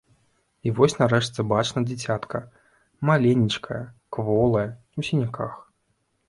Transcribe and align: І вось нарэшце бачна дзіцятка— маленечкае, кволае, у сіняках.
І 0.67 0.71
вось 0.77 0.95
нарэшце 1.01 1.43
бачна 1.51 1.83
дзіцятка— 1.89 2.41
маленечкае, 3.11 3.83
кволае, 4.17 4.65
у 5.03 5.07
сіняках. 5.11 5.53